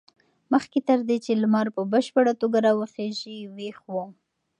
[0.53, 3.95] مخکې تر دې چې لمر په بشپړه توګه راوخېژي ویښ و.